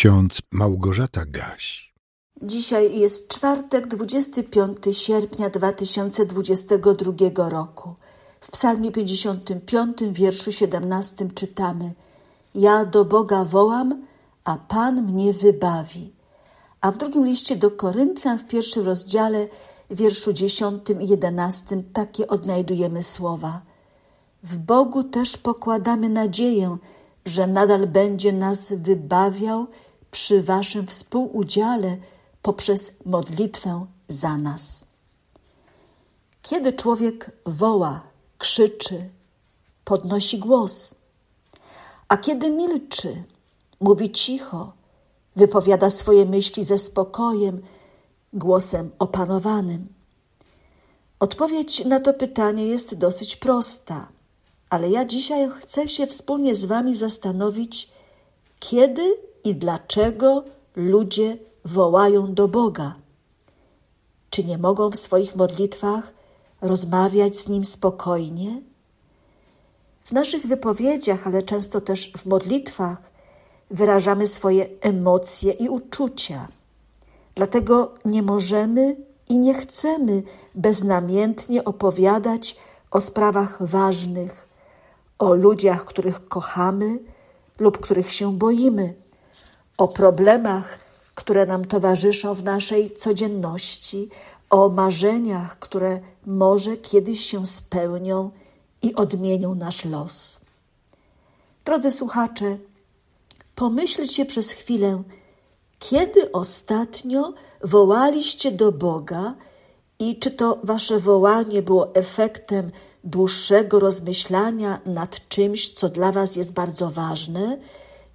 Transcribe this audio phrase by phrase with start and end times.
[0.00, 1.94] ksiądz Małgorzata Gaś.
[2.42, 7.94] Dzisiaj jest czwartek, 25 sierpnia 2022 roku.
[8.40, 11.92] W Psalmie 55, wierszu 17 czytamy:
[12.54, 14.06] Ja do Boga wołam,
[14.44, 16.12] a Pan mnie wybawi.
[16.80, 19.48] A w drugim liście do Koryntian, w pierwszym rozdziale,
[19.90, 23.60] wierszu 10 i 11, takie odnajdujemy słowa:
[24.42, 26.76] W Bogu też pokładamy nadzieję,
[27.24, 29.66] że nadal będzie nas wybawiał
[30.10, 31.96] przy Waszym współudziale
[32.42, 34.86] poprzez modlitwę za nas.
[36.42, 38.00] Kiedy człowiek woła,
[38.38, 39.10] krzyczy,
[39.84, 40.94] podnosi głos,
[42.08, 43.22] a kiedy milczy,
[43.80, 44.72] mówi cicho,
[45.36, 47.62] wypowiada swoje myśli ze spokojem,
[48.32, 49.88] głosem opanowanym.
[51.20, 54.08] Odpowiedź na to pytanie jest dosyć prosta,
[54.70, 57.90] ale ja dzisiaj chcę się wspólnie z Wami zastanowić,
[58.60, 60.44] kiedy i dlaczego
[60.76, 62.94] ludzie wołają do Boga.
[64.30, 66.12] Czy nie mogą w swoich modlitwach
[66.60, 68.62] rozmawiać z Nim spokojnie?
[70.00, 73.10] W naszych wypowiedziach, ale często też w modlitwach,
[73.70, 76.48] wyrażamy swoje emocje i uczucia.
[77.34, 78.96] Dlatego nie możemy
[79.28, 80.22] i nie chcemy
[80.54, 82.56] beznamiętnie opowiadać
[82.90, 84.48] o sprawach ważnych,
[85.18, 86.98] o ludziach, których kochamy
[87.58, 88.94] lub których się boimy,
[89.80, 90.78] o problemach,
[91.14, 94.08] które nam towarzyszą w naszej codzienności,
[94.50, 98.30] o marzeniach, które może kiedyś się spełnią
[98.82, 100.40] i odmienią nasz los.
[101.64, 102.56] Drodzy słuchacze,
[103.54, 105.02] pomyślcie przez chwilę,
[105.78, 107.32] kiedy ostatnio
[107.64, 109.34] wołaliście do Boga
[109.98, 112.70] i czy to wasze wołanie było efektem
[113.04, 117.58] dłuższego rozmyślania nad czymś, co dla was jest bardzo ważne,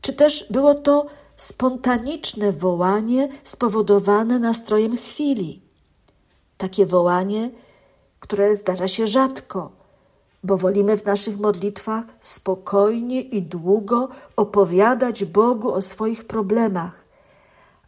[0.00, 5.60] czy też było to spontaniczne wołanie spowodowane nastrojem chwili.
[6.58, 7.50] Takie wołanie,
[8.20, 9.70] które zdarza się rzadko,
[10.44, 17.04] bo wolimy w naszych modlitwach spokojnie i długo opowiadać Bogu o swoich problemach,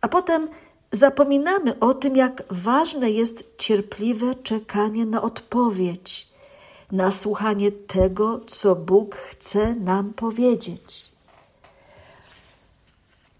[0.00, 0.48] a potem
[0.92, 6.28] zapominamy o tym, jak ważne jest cierpliwe czekanie na odpowiedź,
[6.92, 11.15] na słuchanie tego, co Bóg chce nam powiedzieć.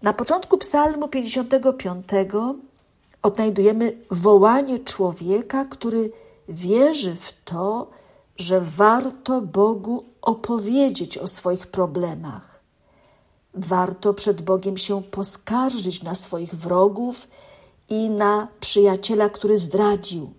[0.01, 2.07] Na początku Psalmu 55
[3.21, 6.11] odnajdujemy wołanie człowieka, który
[6.49, 7.89] wierzy w to,
[8.37, 12.59] że warto Bogu opowiedzieć o swoich problemach.
[13.53, 17.27] Warto przed Bogiem się poskarżyć na swoich wrogów
[17.89, 20.33] i na przyjaciela, który zdradził,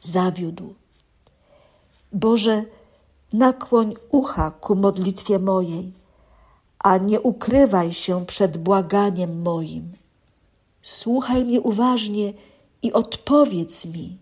[0.00, 0.74] zawiódł.
[2.12, 2.64] Boże,
[3.32, 5.97] nakłoń ucha ku modlitwie mojej
[6.78, 9.92] a nie ukrywaj się przed błaganiem moim.
[10.82, 12.32] Słuchaj mnie uważnie
[12.82, 14.18] i odpowiedz mi.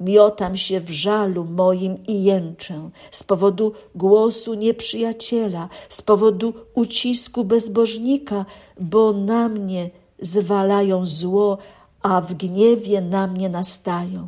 [0.00, 8.44] Miotam się w żalu moim i jęczę z powodu głosu nieprzyjaciela, z powodu ucisku bezbożnika,
[8.80, 11.58] bo na mnie zwalają zło,
[12.02, 14.26] a w gniewie na mnie nastają.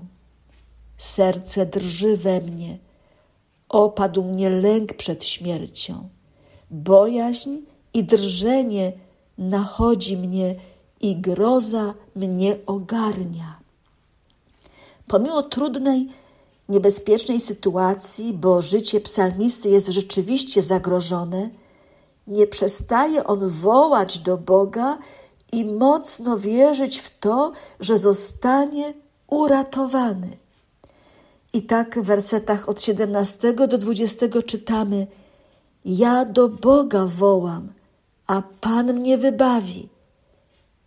[0.99, 2.79] Serce drży we mnie,
[3.69, 6.09] opadł mnie lęk przed śmiercią
[6.71, 7.57] bojaźń
[7.95, 8.93] i drżenie
[9.39, 10.55] nachodzi mnie
[11.01, 13.59] i groza mnie ogarnia.
[15.07, 16.09] Pomimo trudnej,
[16.69, 21.51] niebezpiecznej sytuacji, bo życie psalmisty jest rzeczywiście zagrożone,
[22.27, 24.99] nie przestaje on wołać do Boga
[25.53, 28.95] i mocno wierzyć w to, że zostanie
[29.27, 30.37] uratowany.
[31.53, 35.07] I tak w wersetach od 17 do 20 czytamy–
[35.87, 37.73] ja do Boga wołam,
[38.27, 39.89] a Pan mnie wybawi.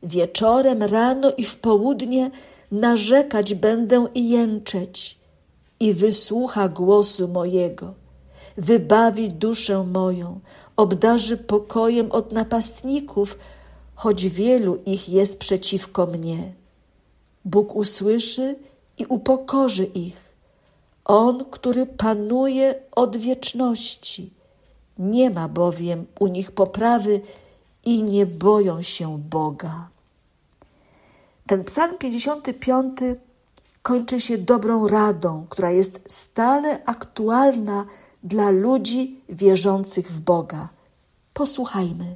[0.04, 2.32] Wieczorem, rano i w południe
[2.72, 5.20] narzekać będę i jęczeć,
[5.80, 7.94] i wysłucha głosu mojego.
[8.58, 10.40] Wybawi duszę moją,
[10.76, 13.38] obdarzy pokojem od napastników,
[13.96, 16.54] choć wielu ich jest przeciwko mnie.
[17.46, 18.56] Bóg usłyszy
[18.98, 20.34] i upokorzy ich.
[21.06, 24.39] On, który panuje od wieczności
[25.00, 27.22] nie ma bowiem u nich poprawy
[27.86, 29.90] i nie boją się Boga.
[31.48, 32.98] Ten psalm 55
[33.82, 37.86] kończy się dobrą radą, która jest stale aktualna
[38.24, 40.70] dla ludzi wierzących w Boga.
[41.34, 42.16] Posłuchajmy.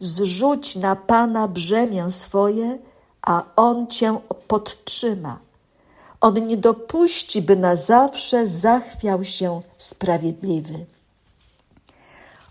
[0.00, 2.78] Zrzuć na Pana brzemię swoje,
[3.22, 4.18] a On cię
[4.48, 5.38] podtrzyma.
[6.20, 10.86] On nie dopuści, by na zawsze zachwiał się sprawiedliwy.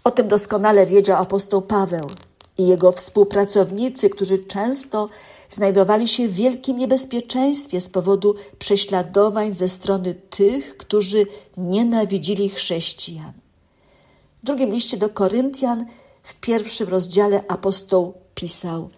[0.04, 2.10] O tym doskonale wiedział apostoł Paweł.
[2.58, 5.10] i jego współpracownicy, którzy często
[5.50, 11.28] znajdowali się w wielkim niebezpieczeństwie z powodu prześladowań ze strony tych, którzy
[11.58, 13.34] nienawidzili chrześcijan.
[14.44, 15.86] W drugim liście do Koryntian,
[16.24, 18.90] w pierwszym rozdziale apostoł pisał: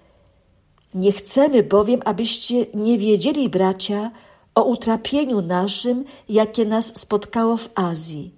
[0.93, 4.11] Nie chcemy bowiem, abyście nie wiedzieli, bracia,
[4.55, 8.31] o utrapieniu naszym, jakie nas spotkało w Azji,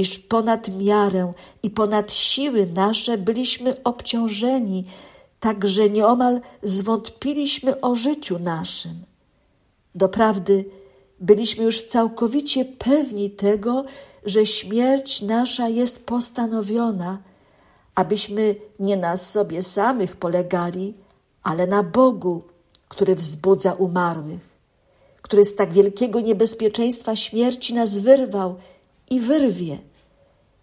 [0.00, 4.84] iż ponad miarę i ponad siły nasze byliśmy obciążeni,
[5.40, 9.04] tak że nieomal zwątpiliśmy o życiu naszym.
[9.94, 10.64] Doprawdy
[11.20, 13.84] byliśmy już całkowicie pewni tego,
[14.24, 17.18] że śmierć nasza jest postanowiona,
[17.94, 20.94] abyśmy nie na sobie samych polegali,
[21.42, 22.42] ale na Bogu,
[22.88, 24.58] który wzbudza umarłych,
[25.22, 28.56] który z tak wielkiego niebezpieczeństwa śmierci nas wyrwał
[29.10, 29.78] i wyrwie.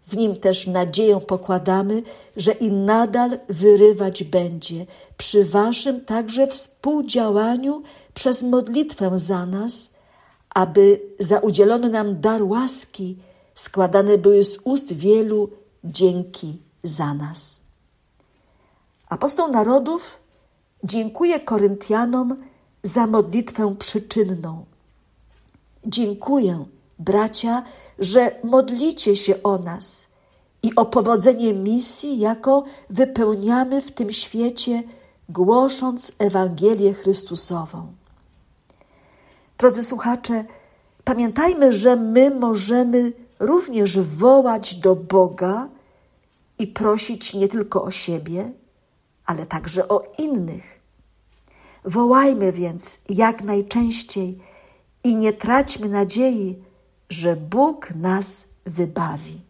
[0.08, 2.04] W nim też nadzieję pokładamy,
[2.38, 4.86] że i nadal wyrywać będzie
[5.18, 7.84] przy waszym także współdziałaniu
[8.14, 9.94] przez modlitwę za nas,
[10.50, 13.18] aby za udzielony nam dar łaski
[13.56, 15.50] składane były z ust wielu
[15.84, 17.62] dzięki za nas.
[19.10, 20.20] Apostoł narodów
[20.84, 22.36] dziękuję Koryntianom
[22.84, 24.66] za modlitwę przyczynną.
[25.86, 26.66] Dziękuję,
[27.00, 27.64] bracia,
[28.00, 30.08] że modlicie się o nas
[30.64, 34.84] i o powodzenie misji, jaką wypełniamy w tym świecie,
[35.30, 37.88] głosząc Ewangelię Chrystusową.
[39.58, 40.46] Drodzy słuchacze,
[41.04, 45.68] pamiętajmy, że my możemy również wołać do Boga
[46.60, 48.52] i prosić nie tylko o siebie,
[49.26, 50.80] ale także o innych.
[51.86, 54.40] Wołajmy więc jak najczęściej
[55.04, 56.64] i nie traćmy nadziei,
[57.10, 59.42] że Bóg nas wybawi.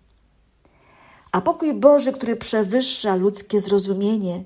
[1.31, 4.43] A pokój Boży, który przewyższa ludzkie zrozumienie,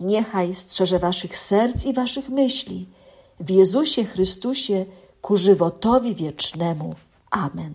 [0.00, 2.88] niechaj strzeże waszych serc i waszych myśli
[3.40, 4.86] w Jezusie Chrystusie
[5.20, 6.94] ku żywotowi wiecznemu.
[7.30, 7.74] Amen.